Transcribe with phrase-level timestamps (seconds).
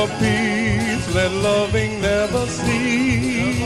[0.00, 3.60] Of peace, let loving never cease.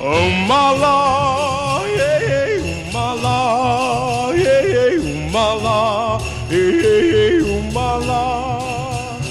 [0.00, 6.70] Oh my Lord, yeah, yeah, oh my Lord, yeah, yeah, oh my Lord, yeah,
[7.14, 9.22] yeah, oh my Lord.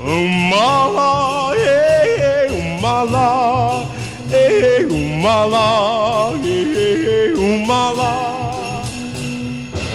[0.00, 3.84] Oh my Lord, yeah, yeah, oh my Lord,
[4.32, 6.72] yeah, yeah, oh my Lord, yeah,
[7.06, 8.32] yeah, oh my Lord.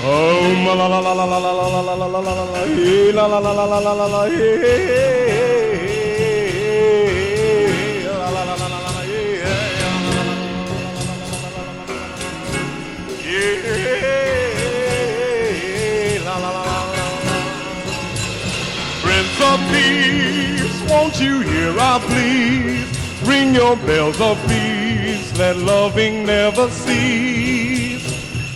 [0.10, 3.12] Oh la la la la la la la la la la la la la eh,
[3.14, 5.17] la la la la la
[21.58, 22.88] hear our pleas?
[23.24, 28.06] Ring your bells of peace, let loving never cease.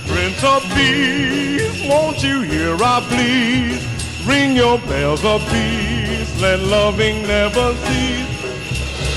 [0.08, 3.82] Prince of Peace, won't you hear our pleas?
[4.26, 8.30] Ring your bells of peace, let loving never cease.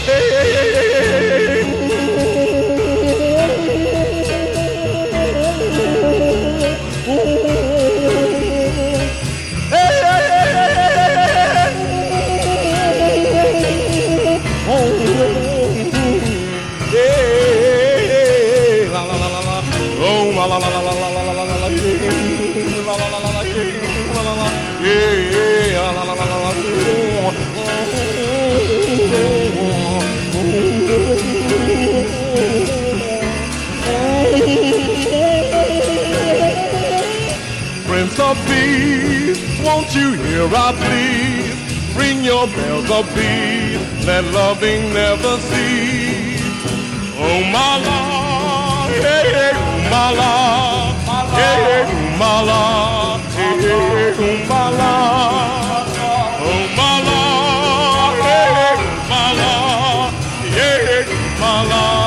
[0.08, 1.63] Hey, hey, hey, hey, hey,
[38.54, 41.50] Please, Won't you hear I plea?
[42.00, 46.42] Ring your bells a beat, let loving never cease.
[47.18, 50.96] Oh my love, hey hey, oh my love,
[51.38, 55.88] hey hey, oh my love, hey hey, oh my love,
[56.46, 60.14] oh my love, hey hey, oh, my love,
[60.56, 62.03] hey hey, oh, my love.